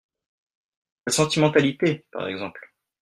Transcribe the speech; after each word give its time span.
La 1.05 1.13
sentimentalité, 1.13 2.07
par 2.11 2.27
exemple. 2.27 2.73